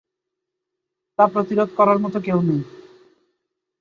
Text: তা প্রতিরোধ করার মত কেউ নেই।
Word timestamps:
তা 1.19 1.23
প্রতিরোধ 1.27 1.69
করার 1.77 1.97
মত 1.99 2.15
কেউ 2.17 2.39
নেই। 2.41 2.61